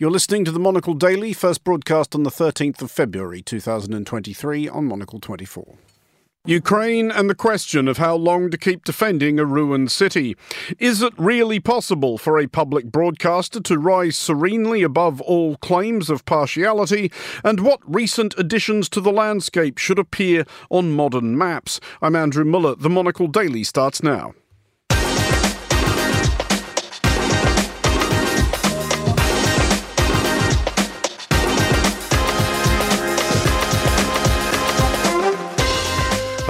[0.00, 4.86] You're listening to the Monocle Daily, first broadcast on the 13th of February 2023 on
[4.86, 5.76] Monocle 24.
[6.46, 10.38] Ukraine and the question of how long to keep defending a ruined city.
[10.78, 16.24] Is it really possible for a public broadcaster to rise serenely above all claims of
[16.24, 17.12] partiality?
[17.44, 21.78] And what recent additions to the landscape should appear on modern maps?
[22.00, 22.74] I'm Andrew Mueller.
[22.74, 24.32] The Monocle Daily starts now.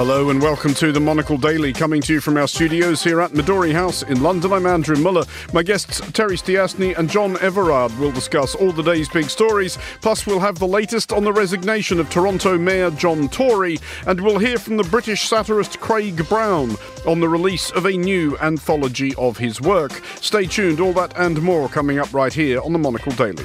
[0.00, 3.32] Hello and welcome to the Monocle Daily, coming to you from our studios here at
[3.32, 4.50] Midori House in London.
[4.50, 5.24] I'm Andrew Mueller.
[5.52, 9.76] My guests Terry Stiasny and John Everard will discuss all the day's big stories.
[10.00, 14.38] Plus, we'll have the latest on the resignation of Toronto Mayor John Tory, and we'll
[14.38, 19.36] hear from the British satirist Craig Brown on the release of a new anthology of
[19.36, 19.92] his work.
[20.22, 23.44] Stay tuned, all that and more coming up right here on the Monocle Daily.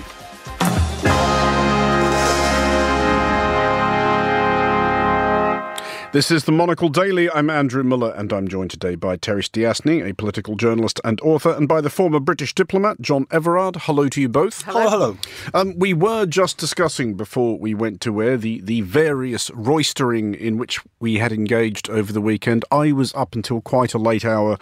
[6.16, 7.30] This is the Monocle Daily.
[7.30, 11.52] I'm Andrew Mueller, and I'm joined today by Terry Stiasny, a political journalist and author,
[11.52, 13.76] and by the former British diplomat John Everard.
[13.82, 14.62] Hello to you both.
[14.62, 15.18] Hello, hello.
[15.54, 20.58] Um, we were just discussing before we went to air the, the various roistering in
[20.58, 22.64] which we had engaged over the weekend.
[22.72, 24.58] I was up until quite a late hour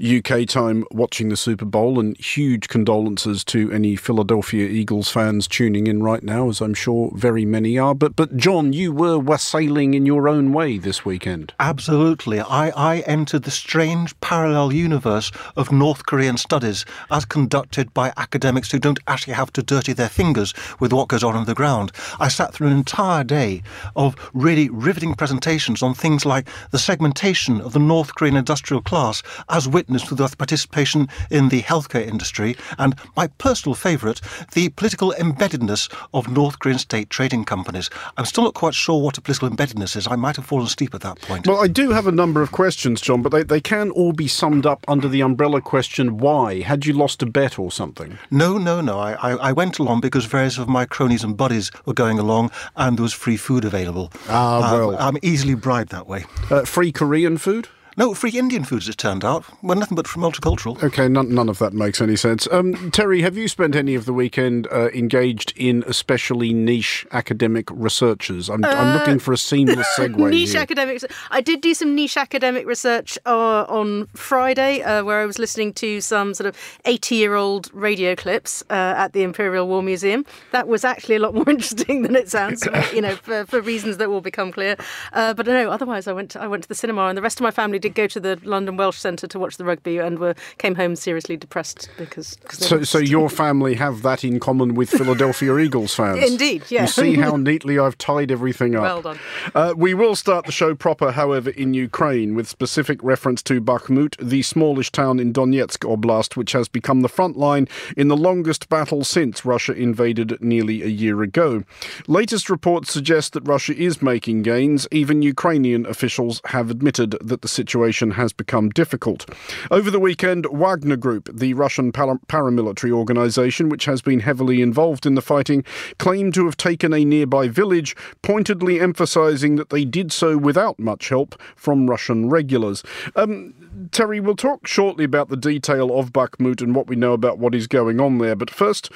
[0.00, 5.88] UK time watching the Super Bowl, and huge condolences to any Philadelphia Eagles fans tuning
[5.88, 7.96] in right now, as I'm sure very many are.
[7.96, 11.54] But but John, you were wassailing in your own way this this weekend.
[11.58, 12.38] Absolutely.
[12.38, 18.70] I, I entered the strange parallel universe of North Korean studies as conducted by academics
[18.70, 21.92] who don't actually have to dirty their fingers with what goes on on the ground.
[22.20, 23.62] I sat through an entire day
[23.96, 29.22] of really riveting presentations on things like the segmentation of the North Korean industrial class
[29.48, 34.20] as witnessed through the participation in the healthcare industry, and my personal favourite,
[34.52, 37.88] the political embeddedness of North Korean state trading companies.
[38.18, 40.06] I'm still not quite sure what a political embeddedness is.
[40.06, 41.46] I might have fallen asleep at that point.
[41.46, 44.28] Well, I do have a number of questions, John, but they, they can all be
[44.28, 46.60] summed up under the umbrella question why?
[46.60, 48.18] Had you lost a bet or something?
[48.30, 48.98] No, no, no.
[48.98, 52.50] I, I, I went along because various of my cronies and buddies were going along
[52.76, 54.12] and there was free food available.
[54.28, 54.96] Ah, well.
[54.98, 56.24] I'm easily bribed that way.
[56.50, 57.68] Uh, free Korean food?
[57.94, 59.44] No, free Indian food, as it turned out.
[59.62, 60.82] Well, nothing but from multicultural.
[60.82, 62.48] Okay, none, none of that makes any sense.
[62.50, 67.68] Um, Terry, have you spent any of the weekend uh, engaged in especially niche academic
[67.70, 68.48] researches?
[68.48, 70.30] I'm, uh, I'm looking for a seamless segue.
[70.30, 70.60] niche here.
[70.60, 71.04] academics.
[71.30, 75.74] I did do some niche academic research uh, on Friday, uh, where I was listening
[75.74, 80.24] to some sort of 80 year old radio clips uh, at the Imperial War Museum.
[80.52, 83.98] That was actually a lot more interesting than it sounds, you know, for, for, reasons
[83.98, 84.76] that will become clear.
[85.12, 87.38] Uh, but no, otherwise, I went to, I went to the cinema, and the rest
[87.38, 90.18] of my family did go to the London Welsh Centre to watch the rugby and
[90.18, 92.38] were came home seriously depressed because.
[92.50, 96.30] so, so your family have that in common with Philadelphia Eagles fans.
[96.30, 96.82] Indeed, yeah.
[96.82, 98.82] You see how neatly I've tied everything up.
[98.82, 99.18] Well done.
[99.54, 104.16] Uh, we will start the show proper, however, in Ukraine with specific reference to Bakhmut,
[104.16, 108.68] the smallish town in Donetsk Oblast, which has become the front line in the longest
[108.68, 111.64] battle since Russia invaded nearly a year ago.
[112.06, 114.86] Latest reports suggest that Russia is making gains.
[114.92, 117.71] Even Ukrainian officials have admitted that the situation
[118.12, 119.28] has become difficult.
[119.70, 125.14] Over the weekend, Wagner Group, the Russian paramilitary organization which has been heavily involved in
[125.14, 125.64] the fighting,
[125.98, 131.08] claimed to have taken a nearby village, pointedly emphasizing that they did so without much
[131.08, 132.82] help from Russian regulars.
[133.16, 133.54] Um,
[133.90, 137.54] Terry, we'll talk shortly about the detail of Bakhmut and what we know about what
[137.54, 138.90] is going on there, but first,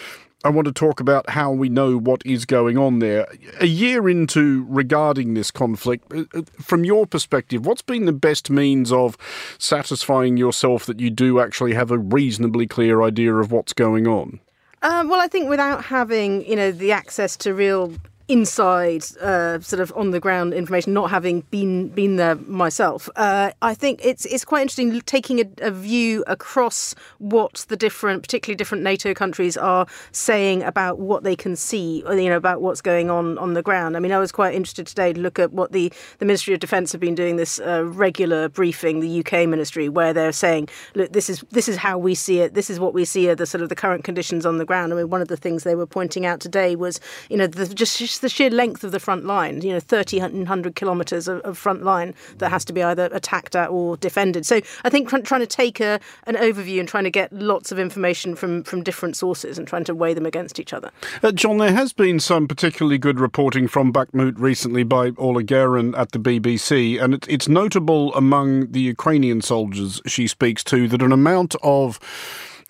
[0.44, 3.26] I want to talk about how we know what is going on there.
[3.58, 8.50] A year into regarding this conflict, uh, uh, from your perspective, what's been the best
[8.50, 9.16] means of
[9.58, 14.38] satisfying yourself that you do actually have a reasonably clear idea of what's going on?
[14.82, 17.92] Um, well, I think without having, you know, the access to real
[18.28, 23.08] inside uh, sort of on the ground information, not having been been there myself.
[23.16, 28.22] Uh, I think it's it's quite interesting taking a, a, view across what the different,
[28.22, 32.80] particularly different NATO countries, are saying about what they can see, you know, about what's
[32.80, 33.96] going on on the ground.
[33.96, 36.60] I mean, I was quite interested today to look at what the the Ministry of
[36.60, 41.12] Defence have been doing this uh, regular briefing, the UK Ministry, where they're saying, look,
[41.12, 42.54] this is this is how we see it.
[42.54, 44.92] This is what we see are the sort of the current conditions on the ground.
[44.92, 46.98] I mean, one of the things they were pointing out today was,
[47.30, 50.74] you know, the, just just the sheer length of the front line, you know, 1,300
[50.74, 54.46] kilometres of, of, front line that has to be either attacked at or defended.
[54.46, 57.78] So I think trying to take a, an overview and trying to get lots of
[57.78, 60.90] information from, from different sources and trying to weigh them against each other.
[61.22, 65.94] Uh, John, there has been some particularly good reporting from Bakhmut recently by Orla Guerin
[65.94, 71.02] at the BBC, and it, it's notable among the Ukrainian soldiers she speaks to that
[71.02, 72.00] an amount of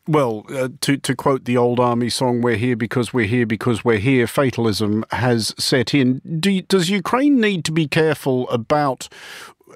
[0.06, 3.84] well, uh, to to quote the old army song, "We're here because we're here because
[3.84, 6.20] we're here." Fatalism has set in.
[6.40, 9.08] Do, does Ukraine need to be careful about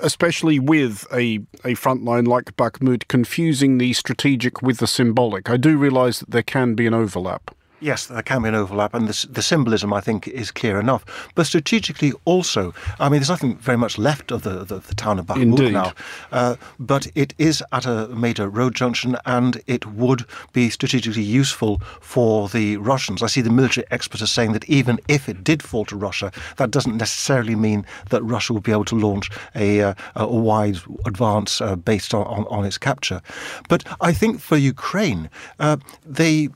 [0.02, 5.50] especially with a, a front line like Bakhmut, confusing the strategic with the symbolic.
[5.50, 7.54] I do realise that there can be an overlap.
[7.80, 11.30] Yes, there can be an overlap, and the, the, symbolism, I think, is clear enough.
[11.34, 15.18] But strategically, also, I mean, there's nothing very much left of the, the, the town
[15.18, 15.72] of Bakhmut Indeed.
[15.72, 15.92] now,
[16.30, 21.78] uh, but it is at a major road junction, and it would be strategically useful
[22.00, 23.22] for the Russians.
[23.22, 26.32] I see the military experts are saying that even if it did fall to Russia,
[26.58, 30.76] that doesn't necessarily mean that Russia would be able to launch a, uh, a wide
[31.06, 33.22] advance uh, based on, on, on, its capture.
[33.68, 36.50] But I think for Ukraine, uh, they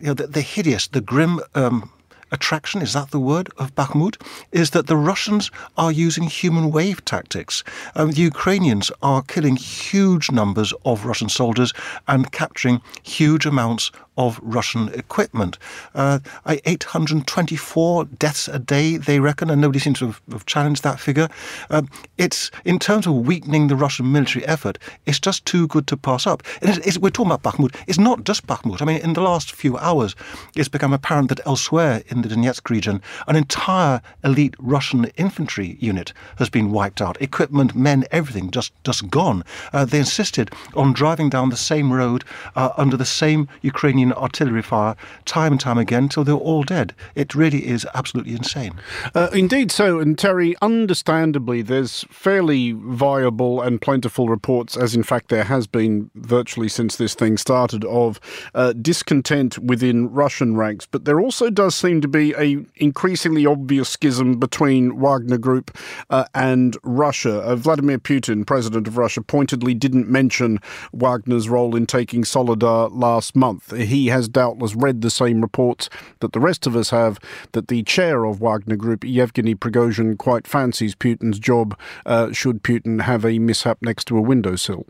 [0.00, 1.90] you know, the, the hideous, the grim um,
[2.32, 4.20] attraction, is that the word, of Bakhmut,
[4.50, 7.62] is that the Russians are using human wave tactics.
[7.94, 11.72] Um, the Ukrainians are killing huge numbers of Russian soldiers
[12.08, 15.58] and capturing huge amounts of Russian equipment.
[15.94, 21.00] Uh, 824 deaths a day, they reckon, and nobody seems to have, have challenged that
[21.00, 21.28] figure.
[21.70, 21.82] Uh,
[22.18, 26.26] it's in terms of weakening the Russian military effort, it's just too good to pass
[26.26, 26.42] up.
[26.60, 27.74] It's, it's, we're talking about Bakhmut.
[27.86, 28.82] It's not just Bakhmut.
[28.82, 30.14] I mean, in the last few hours,
[30.54, 36.12] it's become apparent that elsewhere in the Donetsk region, an entire elite Russian infantry unit
[36.36, 37.20] has been wiped out.
[37.20, 39.44] Equipment, men, everything just just gone.
[39.72, 42.24] Uh, they insisted on driving down the same road
[42.56, 46.94] uh, under the same Ukrainian artillery fire time and time again till they're all dead.
[47.14, 48.74] It really is absolutely insane.
[49.14, 50.00] Uh, indeed so.
[50.00, 56.10] And Terry, understandably, there's fairly viable and plentiful reports, as in fact there has been
[56.14, 58.20] virtually since this thing started, of
[58.54, 60.86] uh, discontent within Russian ranks.
[60.86, 65.76] But there also does seem to be a increasingly obvious schism between Wagner Group
[66.10, 67.40] uh, and Russia.
[67.40, 70.60] Uh, Vladimir Putin, president of Russia, pointedly didn't mention
[70.92, 75.88] Wagner's role in taking Soledar last month he has doubtless read the same reports
[76.20, 77.18] that the rest of us have
[77.52, 83.02] that the chair of Wagner Group, Yevgeny Prigozhin, quite fancies Putin's job uh, should Putin
[83.02, 84.86] have a mishap next to a windowsill.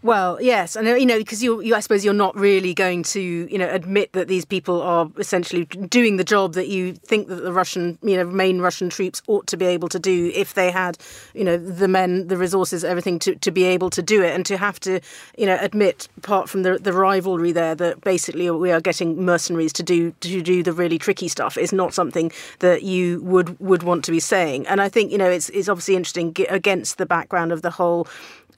[0.00, 3.02] Well, yes, and uh, you know because you, you, I suppose you're not really going
[3.04, 7.26] to, you know, admit that these people are essentially doing the job that you think
[7.26, 10.54] that the Russian, you know, main Russian troops ought to be able to do if
[10.54, 10.98] they had,
[11.34, 14.46] you know, the men, the resources, everything to, to be able to do it, and
[14.46, 15.00] to have to,
[15.36, 19.72] you know, admit apart from the the rivalry there that basically we are getting mercenaries
[19.72, 22.30] to do to do the really tricky stuff is not something
[22.60, 24.64] that you would would want to be saying.
[24.68, 28.06] And I think you know it's it's obviously interesting against the background of the whole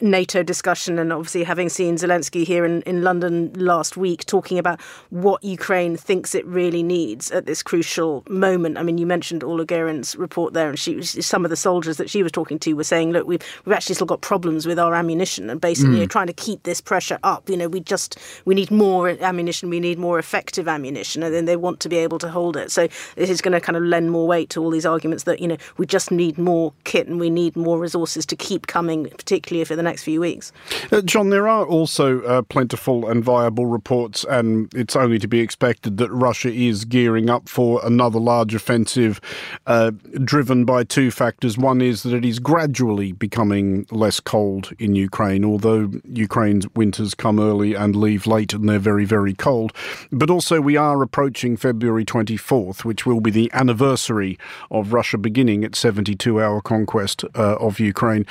[0.00, 4.80] NATO discussion, and obviously having seen Zelensky here in, in London last week talking about
[5.10, 8.78] what Ukraine thinks it really needs at this crucial moment.
[8.78, 12.10] I mean, you mentioned Orla Guerin's report there, and she some of the soldiers that
[12.10, 14.94] she was talking to were saying, "Look, we've we've actually still got problems with our
[14.94, 16.10] ammunition, and basically mm.
[16.10, 17.48] trying to keep this pressure up.
[17.48, 21.44] You know, we just we need more ammunition, we need more effective ammunition, and then
[21.44, 22.70] they want to be able to hold it.
[22.70, 25.40] So this is going to kind of lend more weight to all these arguments that
[25.40, 29.08] you know we just need more kit and we need more resources to keep coming,
[29.10, 30.52] particularly for the next few weeks.
[30.92, 35.40] Uh, John, there are also uh, plentiful and viable reports, and it's only to be
[35.40, 39.20] expected that Russia is gearing up for another large offensive
[39.66, 39.90] uh,
[40.24, 41.58] driven by two factors.
[41.58, 47.40] One is that it is gradually becoming less cold in Ukraine, although Ukraine's winters come
[47.40, 49.72] early and leave late, and they're very, very cold.
[50.12, 54.38] But also, we are approaching February 24th, which will be the anniversary
[54.70, 58.24] of Russia beginning its 72 hour conquest uh, of Ukraine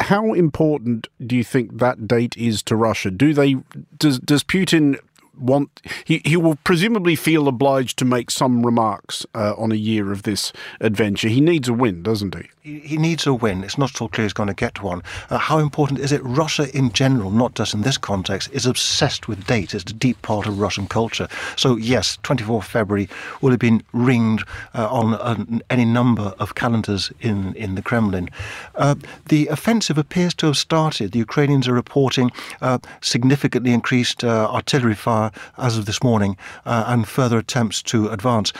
[0.00, 3.10] how important do you think that date is to Russia?
[3.10, 3.56] Do they
[3.98, 4.98] does does Putin
[5.40, 10.12] want he, he will presumably feel obliged to make some remarks uh, on a year
[10.12, 11.28] of this adventure.
[11.28, 12.48] He needs a win, doesn't he?
[12.62, 13.64] He, needs a win.
[13.64, 15.02] It's not so clear he's going to get one.
[15.30, 16.20] Uh, how important is it?
[16.22, 19.72] Russia in general, not just in this context, is obsessed with dates.
[19.72, 21.26] It's a deep part of Russian culture.
[21.56, 23.08] So yes, 24th February
[23.40, 24.42] will have been ringed
[24.74, 28.28] uh, on uh, any number of calendars in in the Kremlin.
[28.74, 28.96] Uh,
[29.30, 31.12] the offensive appears to have started.
[31.12, 36.36] The Ukrainians are reporting uh, significantly increased artillery fire as of this morning
[36.66, 38.52] uh, and further attempts to advance.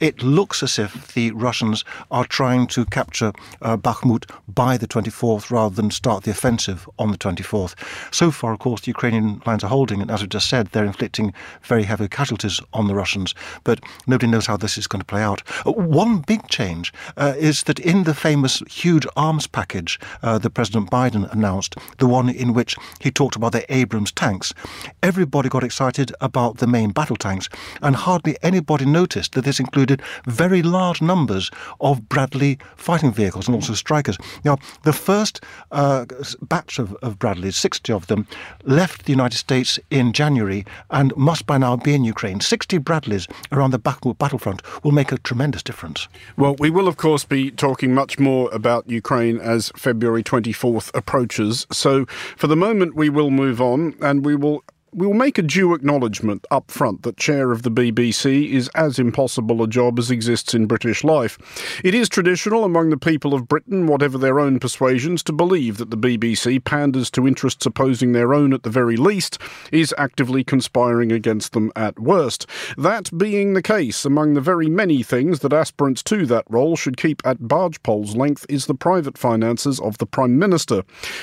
[0.00, 5.50] It looks as if the Russians are trying to capture uh, Bakhmut by the 24th
[5.50, 7.74] rather than start the offensive on the 24th.
[8.10, 10.86] So far, of course, the Ukrainian lines are holding, and as we just said, they're
[10.86, 13.34] inflicting very heavy casualties on the Russians.
[13.62, 15.42] But nobody knows how this is going to play out.
[15.66, 20.54] Uh, one big change uh, is that in the famous huge arms package uh, that
[20.54, 24.54] President Biden announced, the one in which he talked about the Abrams tanks,
[25.02, 27.50] everybody got excited about the main battle tanks,
[27.82, 29.89] and hardly anybody noticed that this included
[30.26, 34.18] very large numbers of Bradley fighting vehicles and also Strykers.
[34.44, 35.40] Now, the first
[35.72, 36.06] uh,
[36.42, 38.26] batch of, of Bradleys, 60 of them,
[38.64, 42.40] left the United States in January and must by now be in Ukraine.
[42.40, 46.08] 60 Bradleys around the battlefront will make a tremendous difference.
[46.36, 51.66] Well, we will, of course, be talking much more about Ukraine as February 24th approaches.
[51.72, 52.06] So
[52.36, 55.72] for the moment, we will move on and we will we will make a due
[55.72, 60.52] acknowledgement up front that chair of the BBC is as impossible a job as exists
[60.52, 61.38] in British life.
[61.84, 65.90] It is traditional among the people of Britain, whatever their own persuasions, to believe that
[65.90, 69.38] the BBC panders to interests opposing their own at the very least,
[69.70, 72.46] is actively conspiring against them at worst.
[72.76, 76.96] That being the case, among the very many things that aspirants to that role should
[76.96, 80.82] keep at barge pole's length is the private finances of the Prime Minister.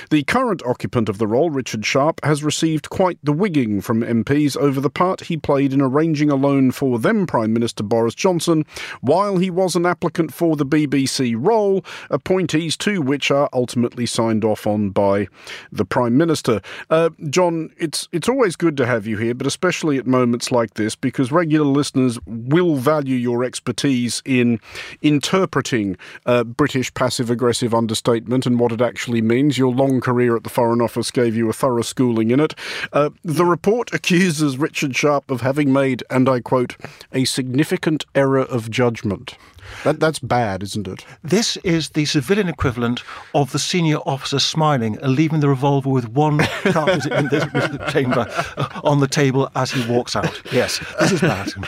[0.10, 4.56] The current occupant of the role, Richard Sharp, has received quite the wig from MPs
[4.56, 8.64] over the part he played in arranging a loan for then Prime Minister Boris Johnson
[9.02, 14.46] while he was an applicant for the BBC role, appointees to which are ultimately signed
[14.46, 15.28] off on by
[15.72, 16.62] the Prime Minister.
[16.92, 20.76] Uh, John, it's it's always good to have you here, but especially at moments like
[20.76, 24.60] this because regular listeners will value your expertise in
[25.02, 25.98] interpreting
[26.28, 29.58] uh, British passive aggressive understatement and what it actually means.
[29.58, 32.54] Your long career at the Foreign Office gave you a thorough schooling in it.
[32.94, 36.76] Uh, the report accuses Richard Sharp of having made, and I quote,
[37.14, 39.38] a significant error of judgment.
[39.84, 41.06] That, that's bad, isn't it?
[41.24, 46.10] This is the civilian equivalent of the senior officer smiling and leaving the revolver with
[46.10, 47.46] one cartridge in this
[47.92, 48.26] chamber
[48.58, 50.42] uh, on the table as he walks out.
[50.52, 51.52] Yes, this is bad.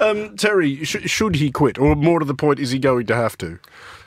[0.00, 1.78] Um, Terry, sh- should he quit?
[1.78, 3.58] Or more to the point, is he going to have to?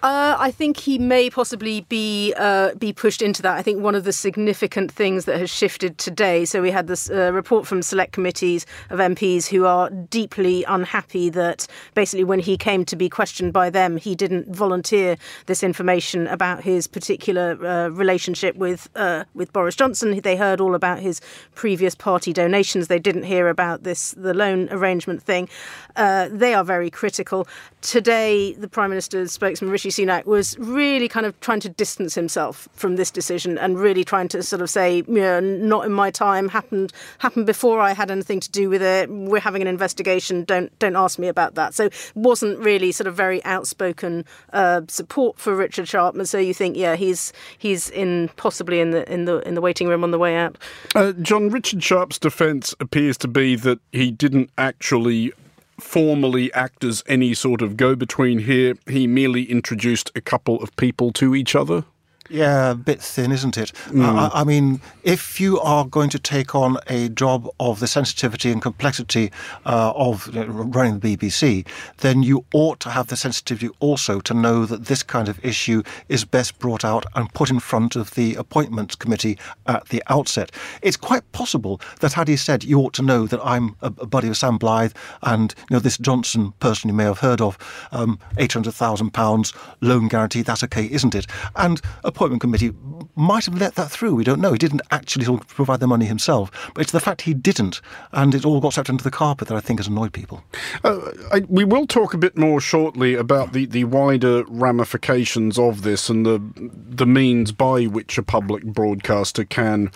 [0.03, 3.55] Uh, I think he may possibly be uh, be pushed into that.
[3.55, 6.43] I think one of the significant things that has shifted today.
[6.45, 11.29] So we had this uh, report from select committees of MPs who are deeply unhappy
[11.29, 16.25] that basically when he came to be questioned by them, he didn't volunteer this information
[16.27, 20.19] about his particular uh, relationship with uh, with Boris Johnson.
[20.19, 21.21] They heard all about his
[21.53, 22.87] previous party donations.
[22.87, 25.47] They didn't hear about this the loan arrangement thing.
[25.95, 27.47] Uh, they are very critical.
[27.81, 32.67] Today, the Prime Minister's spokesman Rishi Sunak was really kind of trying to distance himself
[32.73, 36.11] from this decision and really trying to sort of say, you know, not in my
[36.11, 39.09] time, happened happened before I had anything to do with it.
[39.09, 40.43] We're having an investigation.
[40.43, 41.73] Don't don't ask me about that.
[41.73, 46.15] So wasn't really sort of very outspoken uh, support for Richard Sharp.
[46.15, 49.61] And so you think, yeah, he's he's in possibly in the in the in the
[49.61, 50.57] waiting room on the way out.
[50.95, 55.33] Uh, John Richard Sharp's defence appears to be that he didn't actually
[55.81, 58.75] formally act as any sort of go between here.
[58.87, 61.83] He merely introduced a couple of people to each other.
[62.31, 63.73] Yeah, a bit thin, isn't it?
[63.87, 64.05] Mm.
[64.05, 68.51] I, I, mean, if you are going to take on a job of the sensitivity
[68.51, 69.33] and complexity
[69.65, 74.65] uh, of running the BBC, then you ought to have the sensitivity also to know
[74.65, 78.35] that this kind of issue is best brought out and put in front of the
[78.35, 80.53] appointments committee at the outset.
[80.81, 84.29] It's quite possible that had he said, "You ought to know that I'm a, buddy
[84.29, 87.57] of Sam Blyth and you know this Johnson person you may have heard of,
[87.91, 90.43] um, eight hundred thousand pounds loan guarantee.
[90.43, 91.81] That's okay, isn't it?" And
[92.21, 92.71] appointment committee
[93.15, 94.13] might have let that through.
[94.13, 94.51] We don't know.
[94.51, 96.51] He didn't actually provide the money himself.
[96.75, 99.57] But it's the fact he didn't, and it all got swept under the carpet that
[99.57, 100.43] I think has annoyed people.
[100.83, 105.81] Uh, I, we will talk a bit more shortly about the, the wider ramifications of
[105.81, 109.91] this and the the means by which a public broadcaster can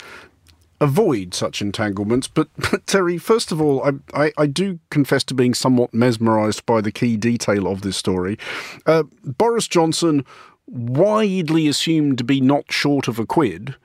[0.80, 2.26] avoid such entanglements.
[2.26, 6.66] But, but, Terry, first of all, I, I, I, do confess to being somewhat mesmerised
[6.66, 8.36] by the key detail of this story.
[8.84, 10.24] Uh, Boris Johnson
[10.66, 13.76] widely assumed to be not short of a quid.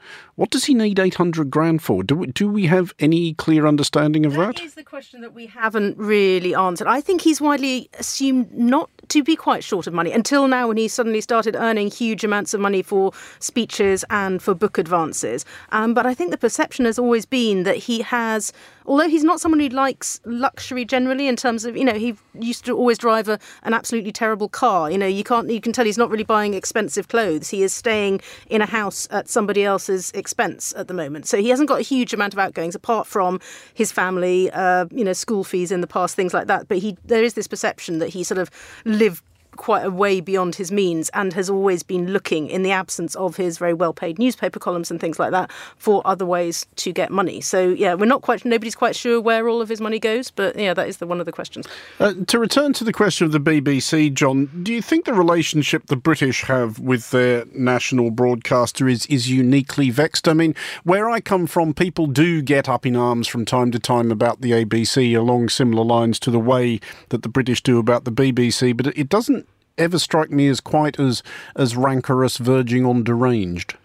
[0.42, 2.02] What does he need 800 grand for?
[2.02, 4.56] Do we, do we have any clear understanding of that?
[4.56, 6.88] That is the question that we haven't really answered.
[6.88, 10.78] I think he's widely assumed not to be quite short of money until now when
[10.78, 15.46] he suddenly started earning huge amounts of money for speeches and for book advances.
[15.72, 18.52] Um, but I think the perception has always been that he has,
[18.88, 22.66] although he's not someone who likes luxury generally in terms of, you know, he used
[22.66, 24.90] to always drive a, an absolutely terrible car.
[24.90, 27.50] You know, you can't, you can tell he's not really buying expensive clothes.
[27.50, 31.26] He is staying in a house at somebody else's expense at the moment.
[31.28, 33.40] So he hasn't got a huge amount of outgoings apart from
[33.74, 36.68] his family, uh, you know, school fees in the past, things like that.
[36.68, 38.50] But he, there is this perception that he sort of
[38.86, 39.24] lived
[39.56, 43.38] quite a way beyond his means and has always been looking, in the absence of
[43.38, 47.12] his very well paid newspaper columns and things like that, for other ways to get
[47.12, 47.42] money.
[47.42, 50.58] So, yeah, we're not quite, nobody's quite sure where all of his money goes, but
[50.58, 51.68] yeah, that is the, one of the questions.
[52.00, 55.88] Uh, to return to the question of the BBC, John, do you think the relationship
[55.88, 60.28] the British have with their national broadcaster is, is uniquely vexed?
[60.28, 63.80] I mean, where I come from, people do get up in arms from time to
[63.80, 66.80] time about the ABC along similar lines to the way
[67.10, 69.41] that the British do about the BBC, but it doesn't
[69.82, 71.24] ever strike me as quite as
[71.56, 73.76] as rancorous, verging on deranged.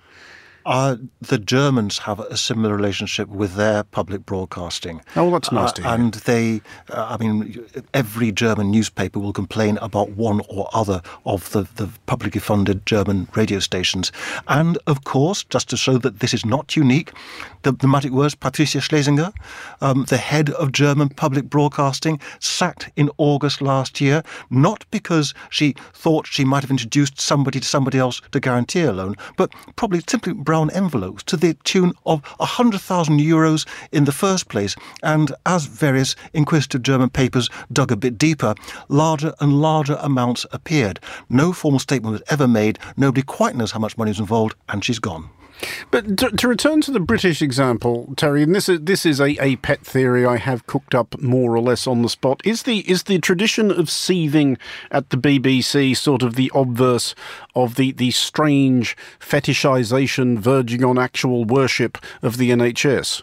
[0.66, 5.00] Uh, the Germans have a similar relationship with their public broadcasting.
[5.14, 5.90] Oh, that's nice uh, to hear.
[5.92, 11.52] And they, uh, I mean, every German newspaper will complain about one or other of
[11.52, 14.10] the, the publicly funded German radio stations.
[14.48, 17.12] And of course, just to show that this is not unique,
[17.62, 19.32] the, the magic words Patricia Schlesinger,
[19.80, 25.76] um, the head of German public broadcasting, sacked in August last year, not because she
[25.92, 30.02] thought she might have introduced somebody to somebody else to guarantee a loan, but probably
[30.08, 34.74] simply brown envelopes to the tune of 100,000 euros in the first place.
[35.02, 38.54] And as various inquisitive German papers dug a bit deeper,
[38.88, 40.98] larger and larger amounts appeared.
[41.28, 42.78] No formal statement was ever made.
[42.96, 45.28] Nobody quite knows how much money is involved, and she's gone.
[45.90, 49.42] But to, to, return to the British example, Terry, and this is this is a,
[49.42, 52.40] a pet theory I have cooked up more or less on the spot.
[52.44, 54.58] Is the is the tradition of seething
[54.90, 57.14] at the BBC sort of the obverse
[57.54, 63.22] of the, the strange fetishization verging on actual worship of the NHS?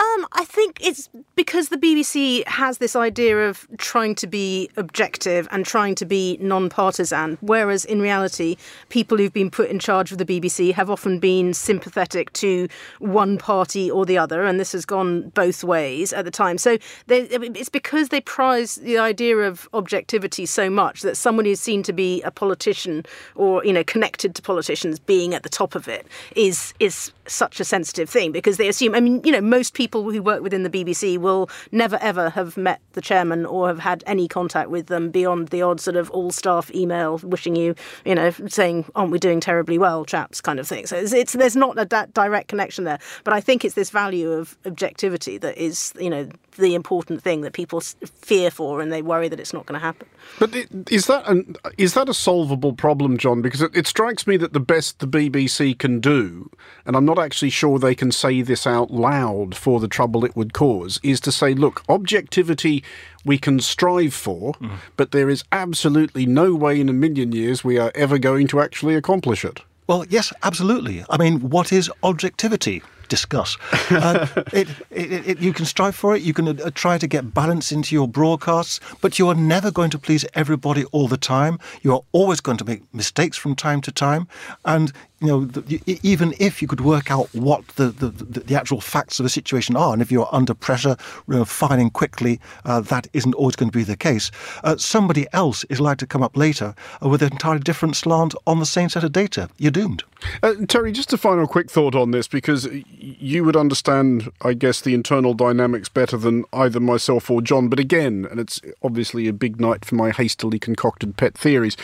[0.00, 5.46] Um, I think it's because the BBC has this idea of trying to be objective
[5.50, 8.56] and trying to be non-partisan, whereas in reality,
[8.88, 12.66] people who've been put in charge of the BBC have often been sympathetic to
[13.00, 16.56] one party or the other, and this has gone both ways at the time.
[16.56, 21.60] So they, it's because they prize the idea of objectivity so much that someone who's
[21.60, 23.04] seen to be a politician
[23.34, 27.60] or you know connected to politicians being at the top of it is is such
[27.60, 28.94] a sensitive thing because they assume.
[28.94, 32.56] I mean, you know, most people who work within the BBC will never ever have
[32.56, 36.10] met the chairman or have had any contact with them beyond the odd sort of
[36.10, 40.58] all staff email wishing you, you know, saying, aren't we doing terribly well, chaps, kind
[40.58, 40.86] of thing.
[40.86, 42.98] So it's, it's there's not a direct connection there.
[43.24, 47.40] But I think it's this value of objectivity that is, you know, the important thing
[47.42, 50.06] that people fear for and they worry that it's not going to happen.
[50.38, 50.54] But
[50.90, 53.42] is that an, is that a solvable problem, John?
[53.42, 56.50] Because it, it, strikes me that the best the BBC can do,
[56.86, 60.36] and I'm not actually sure they can say this out loud for the trouble it
[60.36, 62.82] would cause, is to say, look, objectivity
[63.24, 64.78] we can strive for, mm.
[64.96, 68.60] but there is absolutely no way in a million years we are ever going to
[68.60, 69.60] actually accomplish it.
[69.86, 71.04] Well, yes, absolutely.
[71.10, 72.82] I mean, what is objectivity?
[73.10, 73.58] discuss.
[73.90, 76.22] Uh, it, it, it, you can strive for it.
[76.22, 79.90] You can uh, try to get balance into your broadcasts, but you are never going
[79.90, 81.58] to please everybody all the time.
[81.82, 84.28] You are always going to make mistakes from time to time,
[84.64, 88.80] and you know, the, even if you could work out what the, the, the, actual
[88.80, 90.96] facts of the situation are, and if you're under pressure,
[91.28, 94.30] you know, quickly, uh, that isn't always going to be the case.
[94.64, 98.34] Uh, somebody else is likely to come up later uh, with an entirely different slant
[98.46, 99.50] on the same set of data.
[99.58, 100.04] You're doomed.
[100.42, 104.80] Uh, Terry, just a final quick thought on this, because you would understand, I guess,
[104.80, 107.68] the internal dynamics better than either myself or John.
[107.68, 111.76] But again, and it's obviously a big night for my hastily concocted pet theories,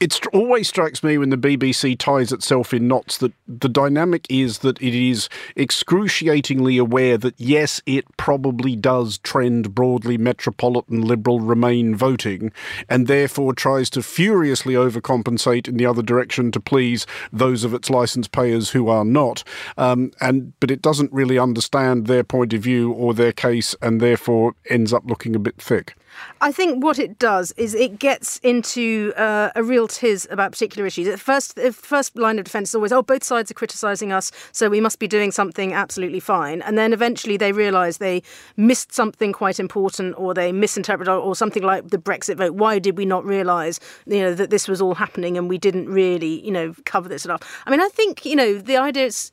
[0.00, 4.58] it always strikes me when the BBC ties itself in knots that the dynamic is
[4.58, 11.94] that it is excruciatingly aware that yes, it probably does trend broadly metropolitan liberal Remain
[11.94, 12.52] voting,
[12.88, 17.90] and therefore tries to furiously overcompensate in the other direction to please those of its
[17.90, 19.44] license payers who are not.
[19.76, 24.00] Um, and but it doesn't really understand their point of view or their case, and
[24.00, 25.94] therefore ends up looking a bit thick.
[26.40, 30.86] I think what it does is it gets into uh, a real tiz about particular
[30.86, 31.08] issues.
[31.08, 34.30] At first, the first line of defence is always, oh, both sides are criticising us,
[34.52, 36.62] so we must be doing something absolutely fine.
[36.62, 38.22] And then eventually they realise they
[38.56, 42.54] missed something quite important, or they misinterpreted, or something like the Brexit vote.
[42.54, 45.88] Why did we not realise, you know, that this was all happening and we didn't
[45.88, 47.62] really, you know, cover this enough?
[47.66, 49.32] I mean, I think, you know, the idea is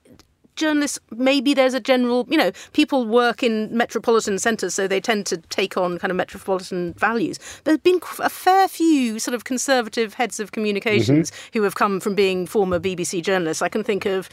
[0.55, 5.25] journalists, maybe there's a general, you know, people work in metropolitan centres, so they tend
[5.27, 7.39] to take on kind of metropolitan values.
[7.63, 11.59] There's been a fair few sort of conservative heads of communications mm-hmm.
[11.59, 13.61] who have come from being former BBC journalists.
[13.61, 14.29] I can think of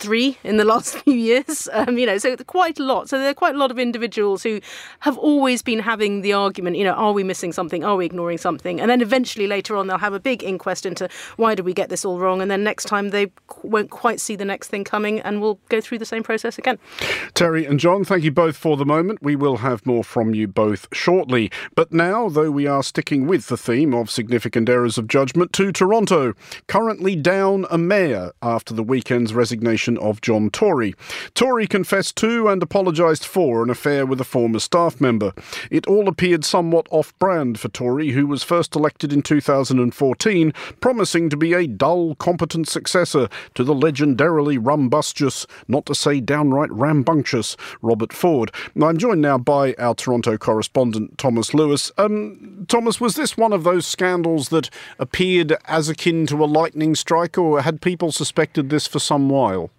[0.00, 1.68] three in the last few years.
[1.72, 3.08] Um, you know, so quite a lot.
[3.08, 4.60] So there are quite a lot of individuals who
[5.00, 6.76] have always been having the argument.
[6.76, 7.84] You know, are we missing something?
[7.84, 8.80] Are we ignoring something?
[8.80, 11.88] And then eventually later on they'll have a big inquest into why did we get
[11.88, 13.30] this all wrong, and then next time they
[13.62, 16.78] won't quite see the next thing coming, and we'll go through the same process again.
[17.34, 19.22] Terry and John, thank you both for the moment.
[19.22, 21.50] We will have more from you both shortly.
[21.74, 25.72] But now, though we are sticking with the theme of significant errors of judgment, to
[25.72, 26.34] Toronto,
[26.66, 30.94] currently down a mayor after the weekend's resignation of John Tory.
[31.34, 35.32] Tory confessed to and apologised for an affair with a former staff member.
[35.70, 41.30] It all appeared somewhat off brand for Tory, who was first elected in 2014, promising
[41.30, 47.56] to be a dull, competent successor to the legendarily rumbustious, not to say downright rambunctious,
[47.82, 48.50] Robert Ford.
[48.80, 51.92] I'm joined now by our Toronto correspondent, Thomas Lewis.
[51.98, 56.94] Um, Thomas, was this one of those scandals that appeared as akin to a lightning
[56.94, 59.70] strike, or had people suspected this for some while?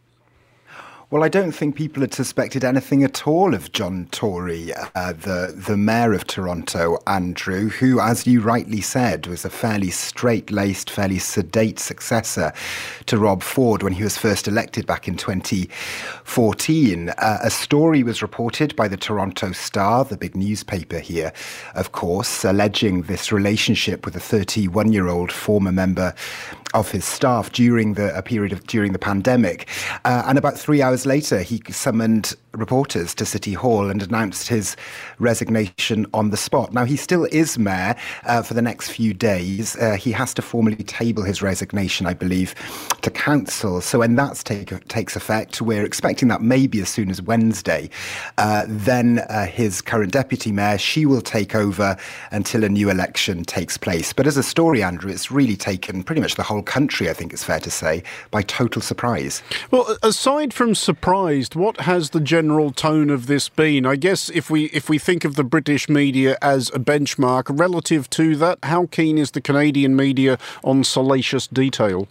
[1.11, 5.53] Well, I don't think people had suspected anything at all of John Tory, uh, the
[5.53, 11.19] the mayor of Toronto, Andrew, who, as you rightly said, was a fairly straight-laced, fairly
[11.19, 12.53] sedate successor
[13.07, 17.09] to Rob Ford when he was first elected back in 2014.
[17.09, 21.33] Uh, a story was reported by the Toronto Star, the big newspaper here,
[21.75, 26.15] of course, alleging this relationship with a 31-year-old former member
[26.73, 29.67] of his staff during the a period of during the pandemic.
[30.05, 34.75] Uh, and about three hours later, he summoned reporters to City Hall and announced his
[35.19, 36.73] resignation on the spot.
[36.73, 39.75] Now, he still is mayor uh, for the next few days.
[39.77, 42.53] Uh, he has to formally table his resignation, I believe,
[43.01, 43.81] to council.
[43.81, 47.89] So when that take, takes effect, we're expecting that maybe as soon as Wednesday.
[48.37, 51.95] Uh, then uh, his current deputy mayor, she will take over
[52.31, 54.11] until a new election takes place.
[54.13, 57.33] But as a story, Andrew, it's really taken pretty much the whole country, I think
[57.33, 59.41] it's fair to say, by total surprise.
[59.71, 63.85] Well, aside from surprised, what has the general general tone of this been?
[63.85, 68.09] I guess if we if we think of the British media as a benchmark relative
[68.11, 72.07] to that, how keen is the Canadian media on salacious detail?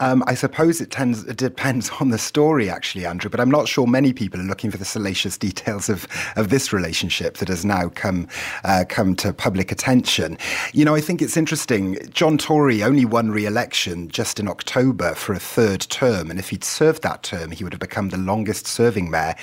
[0.00, 3.68] Um, I suppose it, tends, it depends on the story, actually, Andrew, but I'm not
[3.68, 7.64] sure many people are looking for the salacious details of, of this relationship that has
[7.64, 8.28] now come,
[8.64, 10.38] uh, come to public attention.
[10.72, 11.98] You know, I think it's interesting.
[12.10, 16.50] John Tory only won re election just in October for a third term, and if
[16.50, 19.34] he'd served that term, he would have become the longest serving mayor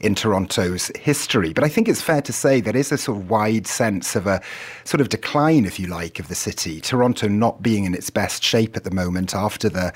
[0.00, 1.52] in Toronto's history.
[1.52, 4.26] But I think it's fair to say there is a sort of wide sense of
[4.26, 4.40] a
[4.84, 6.80] sort of decline, if you like, of the city.
[6.80, 9.92] Toronto not being in its best shape at the moment after the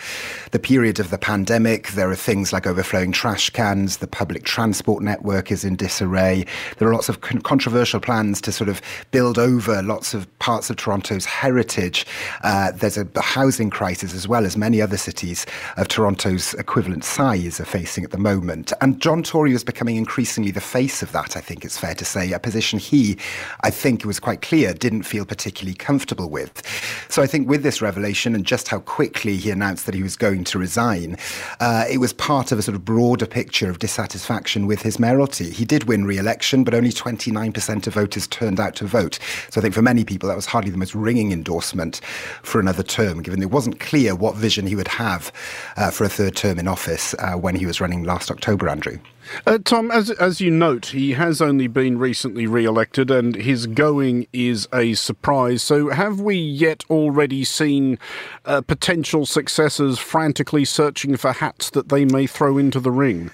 [0.51, 1.89] the period of the pandemic.
[1.89, 3.99] There are things like overflowing trash cans.
[3.99, 6.47] The public transport network is in disarray.
[6.79, 10.71] There are lots of con- controversial plans to sort of build over lots of parts
[10.71, 12.07] of Toronto's heritage.
[12.43, 17.61] Uh, there's a housing crisis as well as many other cities of Toronto's equivalent size
[17.61, 18.73] are facing at the moment.
[18.81, 22.05] And John Tory was becoming increasingly the face of that, I think it's fair to
[22.05, 23.17] say, a position he,
[23.63, 26.63] I think it was quite clear, didn't feel particularly comfortable with.
[27.09, 30.17] So I think with this revelation and just how quickly he announced that he was
[30.17, 31.17] going to resign,
[31.61, 35.51] uh, it was part of a sort of broader picture of dissatisfaction with his mayoralty.
[35.51, 39.19] He did win re-election, but only 29% of voters turned out to vote.
[39.51, 42.01] So I think for many people that was hardly the most ringing endorsement
[42.43, 45.33] for another term, given it wasn't clear what vision he would have
[45.77, 48.99] uh, for a third term in office uh, when he was running last October, Andrew.
[49.47, 54.27] Uh, Tom, as as you note, he has only been recently re-elected, and his going
[54.33, 55.63] is a surprise.
[55.63, 57.99] So, have we yet already seen
[58.45, 63.31] uh, potential successors frantically searching for hats that they may throw into the ring?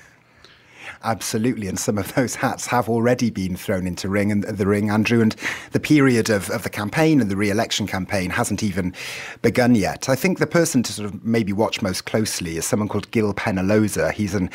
[1.02, 4.90] Absolutely, and some of those hats have already been thrown into ring and the ring,
[4.90, 5.22] Andrew.
[5.22, 5.34] And
[5.72, 8.92] the period of, of the campaign and the re-election campaign hasn't even
[9.40, 10.10] begun yet.
[10.10, 13.32] I think the person to sort of maybe watch most closely is someone called Gil
[13.32, 14.12] Penalosa.
[14.12, 14.50] He's an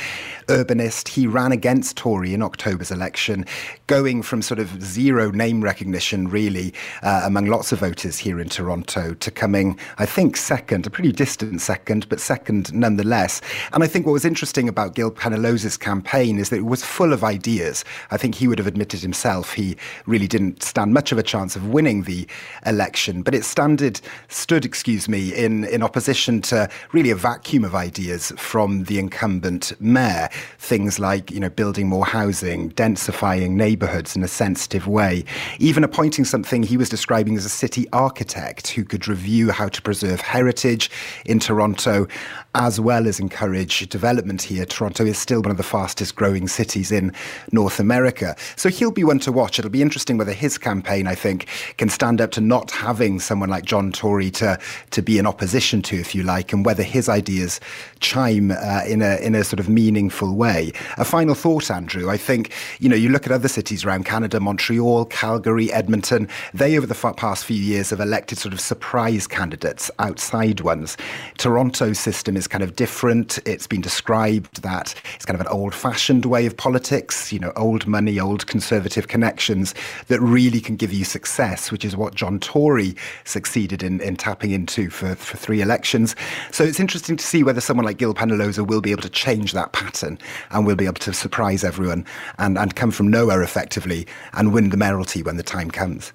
[0.46, 1.08] urbanist.
[1.08, 3.48] He ran against Tory in October's election,
[3.88, 8.50] going from sort of zero name recognition, really, uh, among lots of voters here in
[8.50, 13.42] Toronto, to coming, I think, second, a pretty distant second, but second nonetheless.
[13.74, 17.14] And I think what was interesting about Gil Penalosa's campaign is that it was full
[17.14, 17.84] of ideas.
[18.12, 21.56] I think he would have admitted himself he really didn't stand much of a chance
[21.56, 22.28] of winning the
[22.66, 27.76] election, but it standed, stood, excuse me, in, in opposition to really a vacuum of
[27.76, 30.30] ideas from the incumbent mayor.
[30.60, 35.24] Things like, you know, building more housing, densifying neighbourhoods in a sensitive way,
[35.60, 39.82] even appointing something he was describing as a city architect who could review how to
[39.82, 40.90] preserve heritage
[41.26, 42.08] in Toronto
[42.56, 44.66] as well as encourage development here.
[44.66, 47.14] Toronto is still one of the fastest growing cities in
[47.52, 48.36] North America.
[48.56, 49.60] So he'll be one to watch.
[49.60, 53.50] It'll be interesting whether his campaign, I think, can stand up to not having someone
[53.50, 54.58] like John Tory to,
[54.92, 57.60] to be in opposition to, if you like, and whether his ideas
[58.00, 60.72] chime uh, in, a, in a sort of meaningful way.
[60.98, 62.10] A final thought, Andrew.
[62.10, 66.78] I think, you know, you look at other cities around Canada, Montreal, Calgary, Edmonton, they
[66.78, 70.96] over the past few years have elected sort of surprise candidates, outside ones.
[71.38, 73.40] Toronto's system is kind of different.
[73.46, 77.52] It's been described that it's kind of an old fashioned way of politics, you know,
[77.56, 79.74] old money, old conservative connections
[80.08, 84.52] that really can give you success, which is what John Tory succeeded in, in tapping
[84.52, 86.16] into for, for three elections.
[86.52, 89.54] So it's interesting to see whether someone like Gil Penalosa will be able to change
[89.54, 90.18] that pattern
[90.52, 92.06] and will be able to surprise everyone
[92.38, 96.14] and, and come from nowhere effectively and win the mayoralty when the time comes.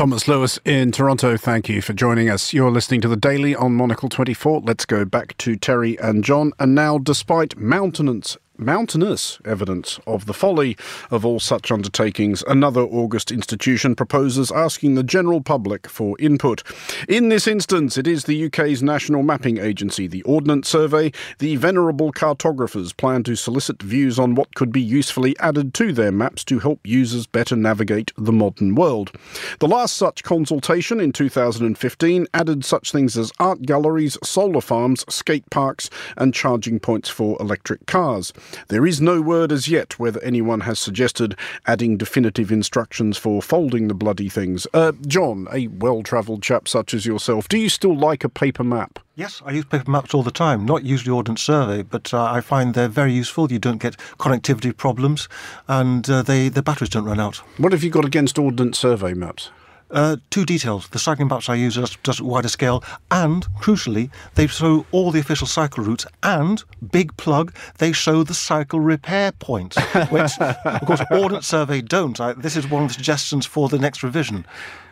[0.00, 2.54] Thomas Lewis in Toronto, thank you for joining us.
[2.54, 4.62] You're listening to the Daily on Monocle 24.
[4.62, 6.54] Let's go back to Terry and John.
[6.58, 10.76] And now, despite mountainous mountainous evidence of the folly
[11.10, 16.62] of all such undertakings, another August institution proposes asking the general public for input.
[17.08, 21.12] In this instance, it is the UK's National Mapping Agency, the Ordnance Survey.
[21.38, 26.12] The venerable cartographers plan to solicit views on what could be usefully added to their
[26.12, 29.12] maps to help users better navigate the modern world.
[29.58, 35.48] The last such consultation in 2015 added such things as art galleries, solar farms, skate
[35.50, 38.32] parks, and charging points for electric cars.
[38.68, 41.36] There is no word as yet whether anyone has suggested
[41.66, 44.66] adding definitive instructions for folding the bloody things.
[44.72, 48.64] Uh, John, a well travelled chap such as yourself, do you still like a paper
[48.64, 48.98] map?
[49.16, 52.40] Yes, I use paper maps all the time, not usually Ordnance Survey, but uh, I
[52.40, 53.52] find they're very useful.
[53.52, 55.28] You don't get connectivity problems
[55.68, 57.36] and uh, they, the batteries don't run out.
[57.58, 59.50] What have you got against Ordnance Survey maps?
[59.90, 60.88] Uh, two details.
[60.88, 65.20] The cycling maps I use are just wider scale, and crucially, they show all the
[65.20, 66.06] official cycle routes.
[66.22, 69.76] And big plug, they show the cycle repair points,
[70.10, 72.20] which, of course, Ordnance Survey don't.
[72.20, 74.46] I, this is one of the suggestions for the next revision.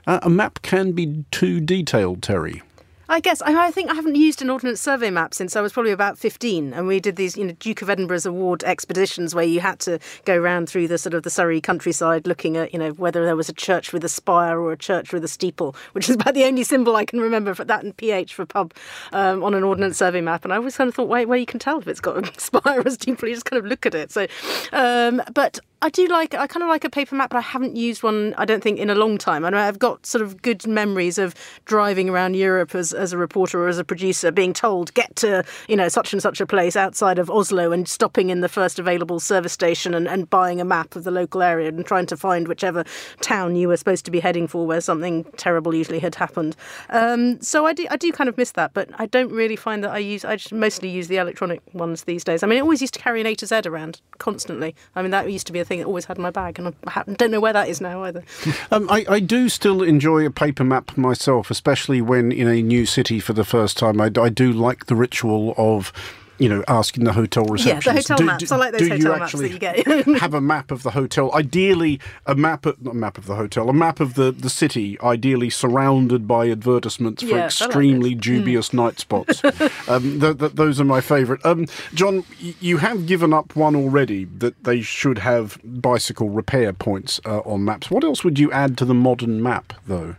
[0.07, 2.63] Uh, a map can be too detailed, Terry.
[3.11, 5.73] I guess I, I, think I haven't used an Ordnance Survey map since I was
[5.73, 9.45] probably about 15, and we did these, you know, Duke of Edinburgh's award expeditions where
[9.45, 12.79] you had to go around through the sort of the Surrey countryside, looking at, you
[12.79, 15.75] know, whether there was a church with a spire or a church with a steeple,
[15.93, 18.75] which is about the only symbol I can remember for that and PH for pub
[19.13, 20.45] um, on an Ordnance Survey map.
[20.45, 22.41] And I always kind of thought, wait, well, you can tell if it's got a
[22.41, 23.27] spire or a steeple.
[23.27, 24.13] You just kind of look at it.
[24.13, 24.27] So,
[24.73, 27.77] um, but I do like, I kind of like a paper map, but I haven't
[27.77, 29.45] used one, I don't think, in a long time.
[29.45, 31.37] I know I've got sort of good memories of
[31.67, 35.45] driving around Europe as, as a reporter or as a producer, being told, get to,
[35.69, 38.81] you know, such and such a place outside of Oslo and stopping in the first
[38.81, 42.17] available service station and, and buying a map of the local area and trying to
[42.17, 42.83] find whichever
[43.21, 46.57] town you were supposed to be heading for where something terrible usually had happened.
[46.91, 49.85] Um, so I do, I do kind of miss that, but I don't really find
[49.85, 52.43] that I use, I mostly use the electronic ones these days.
[52.43, 54.75] I mean, I always used to carry an A to Z around constantly.
[54.97, 56.75] I mean, that used to be a thing that always had in my bag, and
[56.87, 58.25] I don't know where that is now either.
[58.71, 62.87] um, I, I, do still enjoy a paper map myself, especially when in a new
[62.87, 64.01] city for the first time.
[64.01, 65.93] I, I do like the ritual of
[66.39, 67.87] you know, asking the hotel receptionist.
[67.87, 68.45] Yeah, the hotel do, maps.
[68.49, 69.87] Do, I like those hotel maps that you get.
[70.21, 71.35] have a map of the hotel.
[71.35, 74.51] Ideally, a map of, not a map of the hotel, a map of the, the
[74.51, 74.99] city.
[75.01, 78.75] Ideally, surrounded by advertisements for yeah, extremely like dubious mm.
[78.75, 79.43] night spots.
[79.89, 81.45] um, th- th- those are my favourite.
[81.45, 87.21] Um, John, you have given up one already that they should have bicycle repair points
[87.25, 87.91] uh, on maps.
[87.91, 90.17] What else would you add to the modern map, though?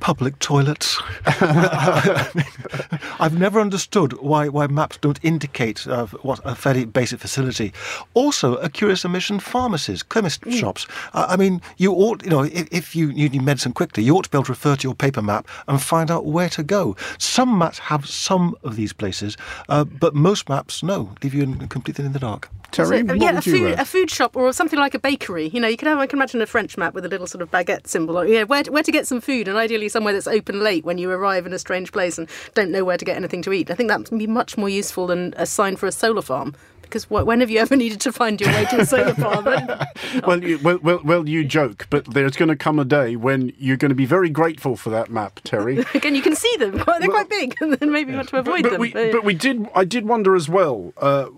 [0.00, 1.00] Public toilets.
[3.20, 7.72] I've never understood why, why maps don't indicate uh, what a fairly basic facility.
[8.14, 10.52] Also, a curious omission: pharmacies, chemist mm.
[10.52, 10.86] shops.
[11.14, 14.16] Uh, I mean, you ought, you know, if, if, you, you need medicine quickly, you
[14.16, 16.62] ought to be able to refer to your paper map and find out where to
[16.62, 16.96] go.
[17.18, 19.36] Some maps have some of these places,
[19.68, 22.48] uh, but most maps no, leave you in, completely in the dark.
[22.70, 25.48] Terry, so, yeah, a food, a food shop or something like a bakery.
[25.48, 27.40] You know, you can have, I can imagine a French map with a little sort
[27.42, 28.24] of baguette symbol.
[28.26, 30.98] You know, where, where to get some food, and ideally somewhere that's open late when
[30.98, 33.70] you arrive in a strange place and don't know where to get anything to eat.
[33.70, 36.54] I think that would be much more useful than a sign for a solar farm
[36.88, 39.44] because when have you ever needed to find your way to a solar farm?
[40.26, 43.52] well, you, well, well, well, you joke, but there's going to come a day when
[43.58, 45.84] you're going to be very grateful for that map, Terry.
[45.94, 48.38] Again, you can see them; they're well, quite big, and then maybe you want to
[48.38, 49.04] avoid but, but them.
[49.04, 49.68] We, but we did.
[49.74, 50.92] I did wonder as well.
[50.96, 51.28] Uh,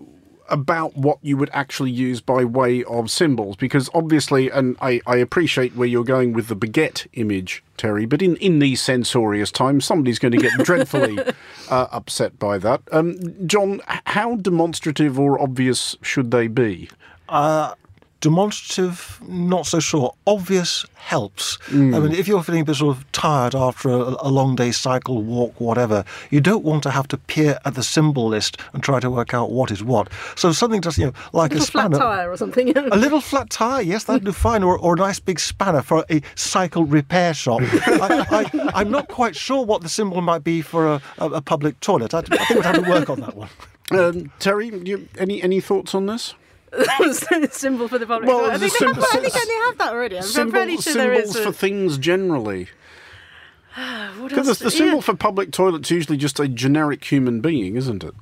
[0.51, 5.15] about what you would actually use by way of symbols because obviously and I, I
[5.15, 9.85] appreciate where you're going with the baguette image terry but in, in these censorious times
[9.85, 11.17] somebody's going to get dreadfully
[11.69, 12.81] uh, upset by that.
[12.91, 16.89] Um, john how demonstrative or obvious should they be?
[17.29, 17.73] Uh,
[18.21, 20.13] demonstrative, not so sure.
[20.25, 21.57] Obvious helps.
[21.67, 21.95] Mm.
[21.95, 24.71] I mean, if you're feeling a bit sort of tired after a, a, long day
[24.71, 28.83] cycle, walk, whatever, you don't want to have to peer at the symbol list and
[28.83, 30.09] try to work out what is what.
[30.35, 31.97] So something just, you know, like a, a spanner.
[31.97, 32.77] flat tyre or something.
[32.77, 34.63] a little flat tyre, yes, that'd do fine.
[34.63, 37.61] Or, or a nice big spanner for a cycle repair shop.
[37.63, 41.79] I, am not quite sure what the symbol might be for a, a, a public
[41.79, 42.13] toilet.
[42.13, 43.49] I, I think we'd have to work on that one.
[43.91, 46.33] Um, Terry, you, any any thoughts on this?
[47.51, 48.29] symbol for the public.
[48.29, 50.17] Well, I, think symbol, have, I think they have that already.
[50.17, 51.31] I'm symbol, fairly sure there is.
[51.31, 52.69] Symbols for things generally.
[54.21, 55.01] Because the, the symbol yeah.
[55.01, 58.13] for public toilets is usually just a generic human being, isn't it?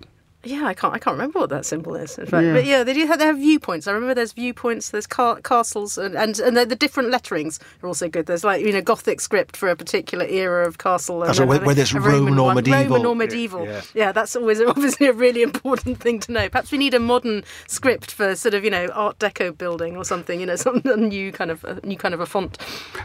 [0.44, 0.94] Yeah, I can't.
[0.94, 2.18] I can't remember what that symbol is.
[2.18, 2.54] In fact, yeah.
[2.54, 3.20] but yeah, they do have.
[3.20, 3.88] They have viewpoints.
[3.88, 4.92] I remember there's viewpoints.
[4.92, 8.26] There's car, castles, and and, and the, the, different letterings are also good.
[8.26, 11.24] There's like you know Gothic script for a particular era of castle.
[11.24, 12.96] And where, where there's Roman, Roman or medieval.
[12.96, 13.66] Roman or medieval.
[13.66, 13.82] Yeah, yeah.
[13.94, 16.48] yeah, that's always obviously a really important thing to know.
[16.48, 20.06] Perhaps we need a modern script for sort of you know Art Deco building or
[20.06, 20.40] something.
[20.40, 22.58] You know, some a new kind of a new kind of a font.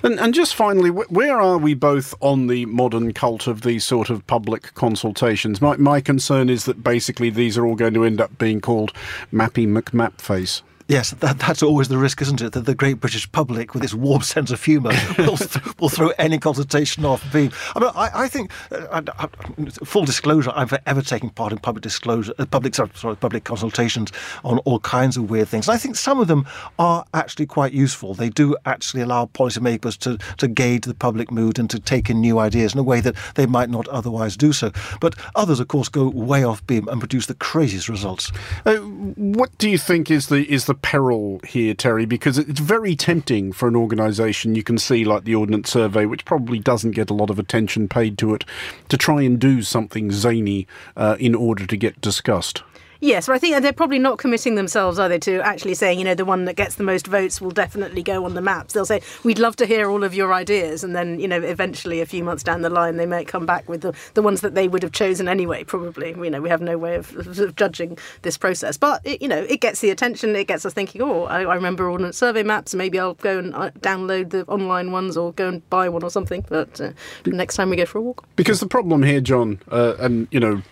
[0.05, 4.09] And and just finally, where are we both on the modern cult of these sort
[4.09, 5.61] of public consultations?
[5.61, 8.93] My my concern is that basically these are all going to end up being called
[9.33, 10.63] Mappy McMapface.
[10.87, 12.53] Yes, that, that's always the risk, isn't it?
[12.53, 16.11] That the great British public, with its warm sense of humour, will, th- will throw
[16.19, 17.51] any consultation off beam.
[17.75, 21.59] I mean, I, I think, uh, I, I, full disclosure, I'm forever taking part in
[21.59, 24.13] public disclosure, uh, public sorry, sorry, public consultations
[24.45, 25.69] on all kinds of weird things.
[25.69, 26.47] And I think some of them
[26.79, 28.13] are actually quite useful.
[28.13, 32.21] They do actually allow policymakers to, to gauge the public mood and to take in
[32.21, 34.71] new ideas in a way that they might not otherwise do so.
[35.01, 38.31] But others, of course, go way off beam and produce the craziest results.
[38.67, 42.07] Uh, what do you think is the is the peril here, Terry?
[42.07, 46.25] Because it's very tempting for an organisation you can see like the Ordnance Survey, which
[46.25, 48.45] probably doesn't get a lot of attention paid to it,
[48.89, 52.63] to try and do something zany uh, in order to get discussed.
[53.01, 56.05] Yes, but I think they're probably not committing themselves, are they, to actually saying, you
[56.05, 58.73] know, the one that gets the most votes will definitely go on the maps.
[58.73, 60.83] They'll say, we'd love to hear all of your ideas.
[60.85, 63.69] And then, you know, eventually a few months down the line, they may come back
[63.69, 66.11] with the, the ones that they would have chosen anyway, probably.
[66.11, 68.77] You know, we have no way of, of judging this process.
[68.77, 70.35] But, it, you know, it gets the attention.
[70.37, 72.75] It gets us thinking, oh, I, I remember Ordnance Survey maps.
[72.75, 76.11] Maybe I'll go and uh, download the online ones or go and buy one or
[76.11, 76.45] something.
[76.49, 76.93] But uh,
[77.27, 78.25] next time we go for a walk.
[78.37, 80.63] Because the problem here, John, uh, and, you know,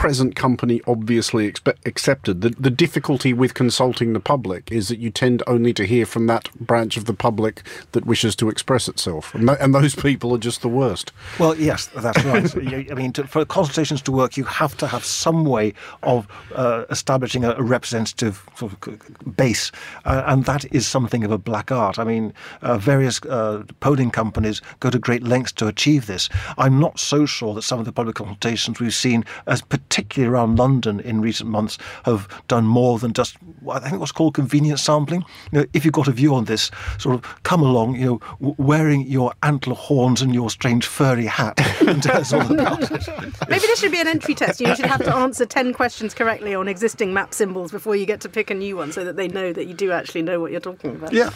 [0.00, 2.40] present company obviously expe- accepted.
[2.40, 6.26] The, the difficulty with consulting the public is that you tend only to hear from
[6.26, 9.34] that branch of the public that wishes to express itself.
[9.34, 11.12] And, th- and those people are just the worst.
[11.38, 12.90] Well, yes, that's right.
[12.90, 16.86] I mean, to, for consultations to work, you have to have some way of uh,
[16.88, 19.70] establishing a, a, representative sort of base.
[20.06, 21.98] Uh, and that is something of a black art.
[21.98, 22.32] I mean,
[22.62, 26.30] uh, various uh, polling companies go to great lengths to achieve this.
[26.56, 30.56] I'm not so sure that some of the public consultations we've seen as particularly around
[30.58, 33.36] London in recent months, have done more than just
[33.70, 35.24] I think what's called convenience sampling.
[35.52, 38.20] You know, if you've got a view on this, sort of come along, you know,
[38.40, 42.90] w- wearing your antler horns and your strange furry hat, and tell us all about
[42.90, 43.08] it.
[43.48, 44.60] Maybe this should be an entry test.
[44.60, 48.20] You should have to answer ten questions correctly on existing map symbols before you get
[48.22, 50.50] to pick a new one, so that they know that you do actually know what
[50.50, 51.12] you're talking about.
[51.12, 51.30] Yeah.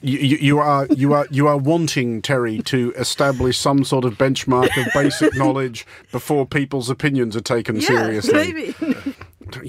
[0.00, 4.76] You, you, are you are you are wanting Terry to establish some sort of benchmark
[4.76, 8.32] of basic knowledge before people's opinions are taken yeah, seriously.
[8.32, 8.74] Maybe.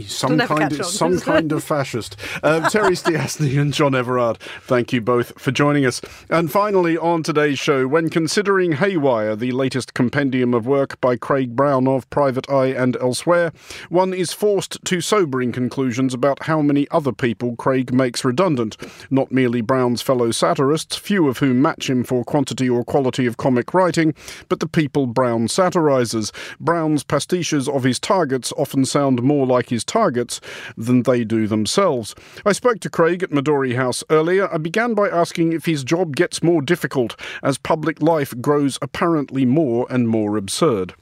[0.07, 2.15] Some kind of, some kind of fascist.
[2.43, 6.01] Uh, Terry Stiasny and John Everard, thank you both for joining us.
[6.29, 11.55] And finally, on today's show, when considering Haywire, the latest compendium of work by Craig
[11.55, 13.51] Brown of Private Eye and elsewhere,
[13.89, 18.77] one is forced to sobering conclusions about how many other people Craig makes redundant.
[19.09, 23.37] Not merely Brown's fellow satirists, few of whom match him for quantity or quality of
[23.37, 24.13] comic writing,
[24.49, 26.31] but the people Brown satirises.
[26.59, 30.41] Brown's pastiches of his targets often sound more like his targets
[30.77, 32.15] than they do themselves.
[32.45, 34.51] I spoke to Craig at Midori House earlier.
[34.53, 39.45] I began by asking if his job gets more difficult as public life grows apparently
[39.45, 40.93] more and more absurd.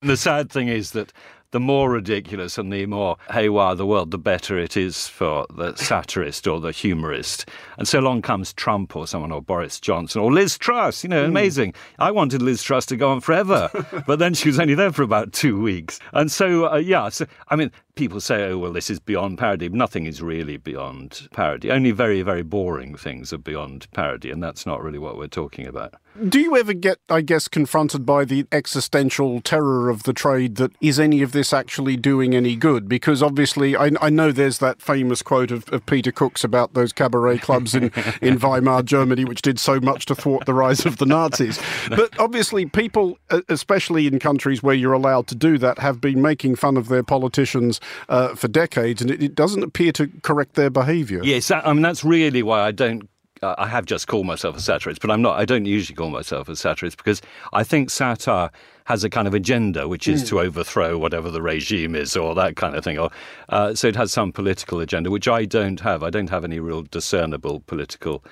[0.00, 1.12] The sad thing is that
[1.50, 5.74] the more ridiculous and the more haywire the world, the better it is for the
[5.76, 7.48] satirist or the humorist.
[7.78, 11.02] And so along comes Trump or someone, or Boris Johnson, or Liz Truss.
[11.02, 11.28] You know, mm.
[11.28, 11.74] amazing.
[11.98, 13.70] I wanted Liz Truss to go on forever,
[14.06, 15.98] but then she was only there for about two weeks.
[16.12, 19.68] And so, uh, yeah, so I mean, people say, oh, well, this is beyond parody.
[19.68, 21.68] Nothing is really beyond parody.
[21.68, 25.66] Only very, very boring things are beyond parody, and that's not really what we're talking
[25.66, 25.94] about.
[26.28, 30.72] Do you ever get, I guess, confronted by the existential terror of the trade that
[30.80, 32.88] is any of this actually doing any good?
[32.88, 36.92] Because obviously, I, I know there's that famous quote of, of, Peter Cook's about those
[36.92, 40.96] cabaret clubs in, in Weimar, Germany, which did so much to thwart the rise of
[40.96, 41.60] the Nazis.
[41.88, 46.56] But obviously, people, especially in countries where you're allowed to do that, have been making
[46.56, 50.70] fun of their politicians uh, for decades, and it, it, doesn't appear to correct their
[50.70, 51.20] behaviour.
[51.22, 53.08] Yes, I mean that's really why I don't.
[53.40, 55.38] Uh, I have just called myself a satirist, but I'm not.
[55.38, 57.22] I don't usually call myself a satirist because
[57.52, 58.50] I think satire
[58.86, 60.28] has a kind of agenda, which is mm.
[60.28, 62.98] to overthrow whatever the regime is, or that kind of thing.
[62.98, 63.10] Or
[63.50, 66.02] uh, so it has some political agenda, which I don't have.
[66.02, 68.24] I don't have any real discernible political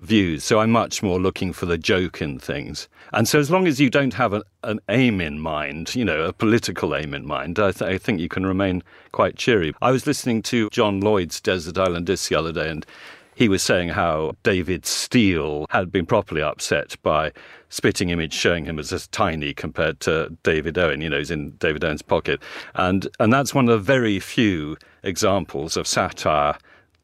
[0.00, 0.44] views.
[0.44, 2.88] So I'm much more looking for the joke in things.
[3.12, 6.22] And so as long as you don't have an, an aim in mind, you know,
[6.22, 8.82] a political aim in mind, I, th- I, think you can remain
[9.12, 9.74] quite cheery.
[9.82, 12.86] I was listening to John Lloyd's Desert Island Disc the other day, and
[13.34, 17.32] he was saying how David Steel had been properly upset by
[17.68, 21.84] spitting image showing him as tiny compared to David Owen, you know, he's in David
[21.84, 22.40] Owen's pocket.
[22.74, 26.58] And and that's one of the very few examples of satire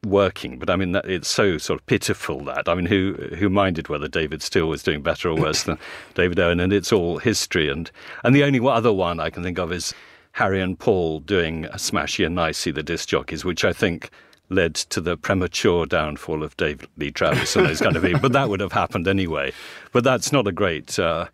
[0.05, 0.57] working.
[0.59, 3.89] But I mean, that, it's so sort of pitiful that I mean, who who minded
[3.89, 5.77] whether David Steel was doing better or worse than
[6.13, 6.59] David Owen?
[6.59, 7.69] And it's all history.
[7.69, 7.89] And
[8.23, 9.93] and the only other one I can think of is
[10.33, 14.09] Harry and Paul doing Smashie and Nicey, the disc jockeys, which I think
[14.49, 18.19] led to the premature downfall of David Lee Travis and those kind of people.
[18.19, 19.53] But that would have happened anyway.
[19.91, 21.27] But that's not a great, uh,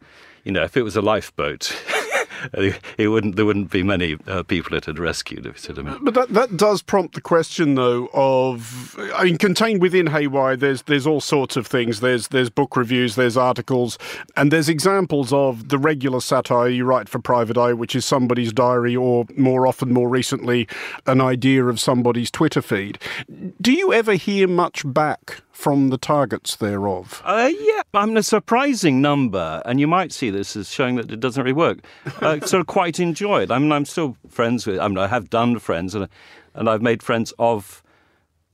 [0.44, 1.76] you know, if it was a lifeboat.
[2.54, 6.14] It wouldn't there wouldn't be many uh, people it had rescued if you see But
[6.14, 11.08] that that does prompt the question though of I mean contained within Haywire there's there's
[11.08, 12.00] all sorts of things.
[12.00, 13.98] There's there's book reviews, there's articles,
[14.36, 18.54] and there's examples of the regular satire you write for Private Eye, which is somebody's
[18.54, 20.68] diary or more often more recently
[21.06, 23.00] an idea of somebody's Twitter feed.
[23.60, 27.22] Do you ever hear much back from the targets thereof?
[27.24, 31.12] Uh, yeah, I mean, a surprising number, and you might see this as showing that
[31.12, 31.80] it doesn't really work.
[32.22, 33.52] Uh, sort of quite enjoy it.
[33.52, 36.08] I mean, I'm still friends with, I mean, I have done friends, and,
[36.54, 37.84] and I've made friends of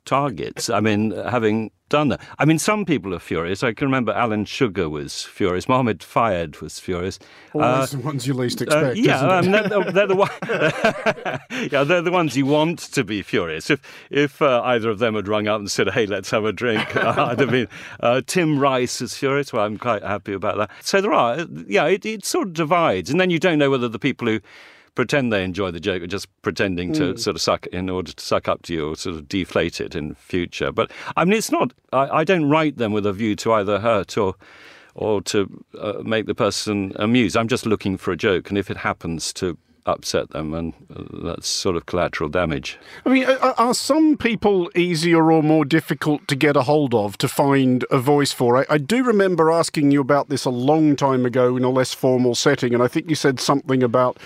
[0.06, 0.70] targets.
[0.70, 2.22] I mean, having done that.
[2.40, 3.64] I mean, some people are furious.
[3.64, 5.68] I can remember Alan Sugar was furious.
[5.68, 7.20] Mohammed Fayed was furious.
[7.54, 8.86] Always uh, the ones you least uh, expect.
[8.86, 10.30] Uh, yeah, um, they're, they're, the one,
[11.72, 13.70] yeah, they're the ones you want to be furious.
[13.70, 16.52] If if uh, either of them had rung up and said, "Hey, let's have a
[16.52, 17.68] drink," I'd have been.
[18.00, 19.54] Uh, Tim Rice is furious.
[19.54, 20.72] Well, I'm quite happy about that.
[20.82, 23.88] So there are, yeah, it, it sort of divides, and then you don't know whether
[23.88, 24.40] the people who
[24.98, 27.20] pretend they enjoy the joke are just pretending to mm.
[27.20, 29.96] sort of suck in order to suck up to you or sort of deflate it
[29.96, 30.72] in future.
[30.72, 31.72] But I mean, it's not.
[31.94, 34.34] I, I don't write them with a view to either hurt or
[34.96, 37.38] or to uh, make the person amused.
[37.38, 39.56] I'm just looking for a joke, and if it happens to
[39.88, 42.78] upset them, and uh, that's sort of collateral damage.
[43.06, 47.28] I mean, are some people easier or more difficult to get a hold of to
[47.28, 48.58] find a voice for?
[48.58, 51.94] I, I, do remember asking you about this a long time ago in a less
[51.94, 54.18] formal setting, and I think you said something about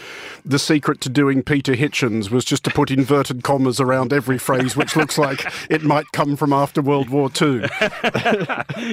[0.43, 4.75] the secret to doing Peter Hitchens was just to put inverted commas around every phrase,
[4.75, 7.61] which looks like it might come from after World War II.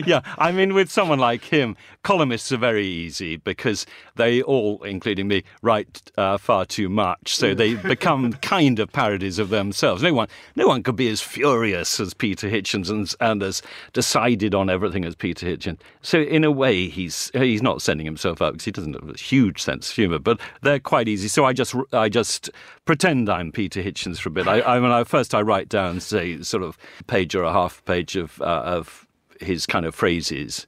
[0.07, 5.29] yeah, I mean, with someone like him, columnists are very easy because they all, including
[5.29, 10.03] me, write uh, far far too much, so they become kind of parodies of themselves.
[10.03, 14.55] No one, no one could be as furious as Peter Hitchens and, and as decided
[14.55, 15.79] on everything as Peter Hitchens.
[16.03, 19.17] So in a way, he's he's not sending himself up because he doesn't have a
[19.17, 20.19] huge sense of humour.
[20.19, 21.29] But they're quite easy.
[21.29, 22.51] So I just I just
[22.85, 24.49] pretend I'm Peter Hitchens for a bit.
[24.49, 27.85] I, I mean, I, first I write down say sort of page or a half
[27.85, 29.07] page of uh, of
[29.41, 30.67] his kind of phrases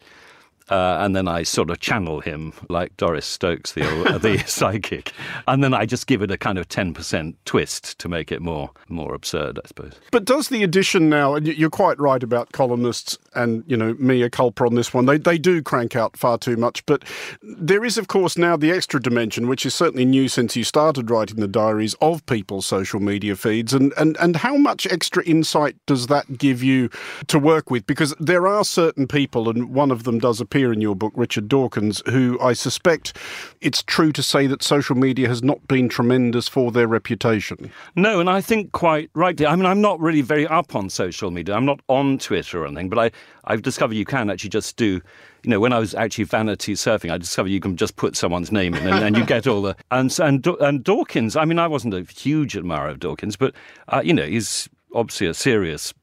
[0.71, 3.81] uh, and then I sort of channel him like Doris Stokes, the
[4.23, 5.13] the psychic,
[5.49, 8.41] and then I just give it a kind of ten percent twist to make it
[8.41, 9.95] more more absurd, I suppose.
[10.13, 11.35] But does the edition now?
[11.35, 15.07] And you're quite right about columnists, and you know me a culprit on this one.
[15.07, 17.05] They they do crank out far too much, but
[17.43, 21.11] there is of course now the extra dimension, which is certainly new since you started
[21.11, 25.75] writing the diaries of people's social media feeds, and and and how much extra insight
[25.87, 26.89] does that give you
[27.27, 27.87] to work with?
[27.87, 31.15] Because there are certain people, and one of them does appear appear in your book,
[31.17, 33.17] Richard Dawkins, who I suspect
[33.63, 37.73] it's true to say that social media has not been tremendous for their reputation.
[37.97, 39.47] No, and I think quite rightly.
[39.47, 41.55] I mean, I'm not really very up on social media.
[41.55, 43.11] I'm not on Twitter or anything, but I,
[43.45, 45.01] I've discovered you can actually just do
[45.43, 48.53] you know, when I was actually vanity surfing, I discovered you can just put someone's
[48.53, 49.75] name in and, and you get all the.
[49.91, 53.55] And, and, and Dawkins, I mean, I wasn't a huge admirer of Dawkins, but,
[53.89, 55.95] uh, you know, he's obviously a serious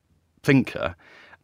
[0.41, 0.95] thinker.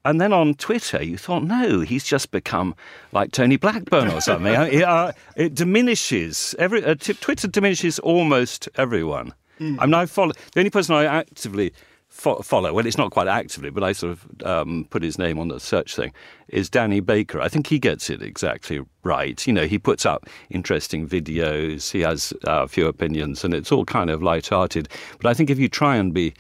[0.06, 2.76] And then on Twitter, you thought, no, he's just become
[3.14, 4.54] like Tony Blackburn or something.
[4.74, 9.34] it, uh, it, diminishes every uh, t- Twitter diminishes almost everyone.
[9.60, 9.78] Mm.
[9.80, 11.74] I mean, I follow the only person I actively
[12.14, 12.74] fo- follow.
[12.74, 15.60] Well, it's not quite actively, but I sort of um, put his name on the
[15.60, 16.14] search thing.
[16.50, 17.42] Is Danny Baker?
[17.42, 19.46] I think he gets it exactly right.
[19.48, 21.92] You know, he puts up interesting videos.
[21.92, 24.88] He has uh, a few opinions, and it's all kind of light-hearted.
[25.20, 26.34] But I think if you try and be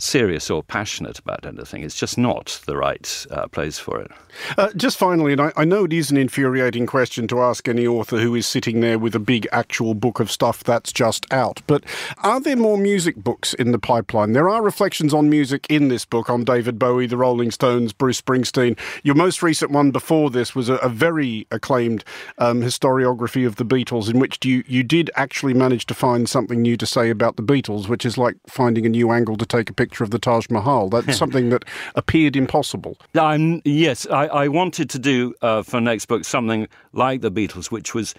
[0.00, 1.82] serious or passionate about anything.
[1.82, 4.10] It's just not the right uh, place for it.
[4.56, 7.86] Uh, just finally, and I, I, know it is an infuriating question to ask any
[7.86, 11.60] author who is sitting there with a big actual book of stuff that's just out,
[11.66, 11.84] but
[12.18, 14.32] are there more music books in the pipeline?
[14.32, 18.20] There are reflections on music in this book on David Bowie, the Rolling Stones, Bruce
[18.20, 18.78] Springsteen.
[19.02, 22.04] Your most recent one before this was a, a very acclaimed
[22.38, 26.62] um, historiography of the Beatles, in which you, you did actually manage to find something
[26.62, 29.68] new to say about the Beatles, which is like finding a new angle to take
[29.68, 30.88] a picture of the Taj Mahal.
[30.88, 31.64] That's something that
[31.94, 32.96] appeared impossible.
[33.18, 37.70] Um, yes, I, I, wanted to do uh, for next book something like the Beatles,
[37.70, 38.14] which was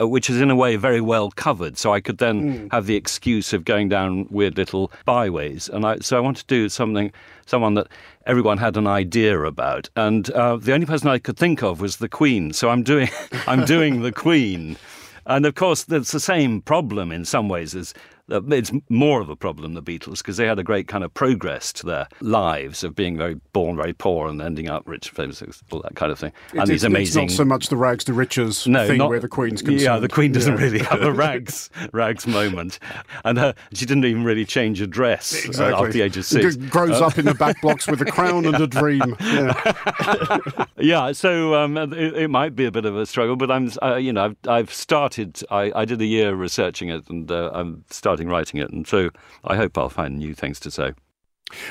[0.00, 1.78] uh, which is in a way very well covered.
[1.78, 2.72] So I could then mm.
[2.72, 5.68] have the excuse of going down weird little byways.
[5.68, 7.12] And I, so I wanted to do something,
[7.46, 7.86] someone that
[8.26, 9.88] everyone had an idea about.
[9.94, 12.52] And uh, the only person I could think of was the Queen.
[12.52, 13.08] So I'm doing,
[13.46, 14.76] I'm doing the Queen.
[15.26, 17.94] And of course, it's the same problem in some ways as
[18.28, 21.72] it's more of a problem, the Beatles, because they had a great kind of progress
[21.74, 25.80] to their lives of being very born very poor and ending up rich, famous, all
[25.80, 26.32] that kind of thing.
[26.52, 27.24] And it's, these amazing.
[27.24, 29.80] It's not so much the rags to riches no, thing not, where the Queen's concerned.
[29.80, 30.64] Yeah, the Queen doesn't yeah.
[30.64, 32.78] really have a rags rags moment,
[33.24, 35.74] and her, she didn't even really change her dress uh, exactly.
[35.74, 36.56] after the age of six.
[36.56, 39.16] grows uh, up in the back blocks with a crown and a dream.
[39.20, 43.70] Yeah, yeah so um, it, it, might be a bit of a struggle, but I'm,
[43.82, 45.40] uh, you know, I've, I've started.
[45.50, 48.86] I, I, did a year researching it, and uh, I'm starting starting writing it, and
[48.86, 49.10] so
[49.42, 50.92] I hope I'll find new things to say.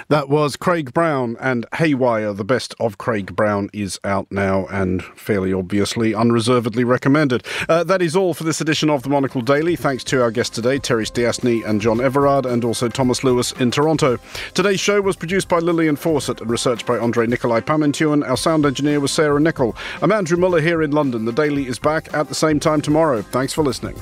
[0.09, 2.33] That was Craig Brown and Haywire.
[2.33, 7.45] The best of Craig Brown is out now and fairly obviously unreservedly recommended.
[7.67, 9.75] Uh, that is all for this edition of the Monocle Daily.
[9.75, 13.71] Thanks to our guests today, Terry Stiasny and John Everard, and also Thomas Lewis in
[13.71, 14.17] Toronto.
[14.53, 18.27] Today's show was produced by Lillian Fawcett and researched by Andre Nikolai Pamintuan.
[18.27, 19.75] Our sound engineer was Sarah Nichol.
[20.01, 21.25] I'm Andrew Mueller here in London.
[21.25, 23.21] The Daily is back at the same time tomorrow.
[23.21, 23.95] Thanks for listening.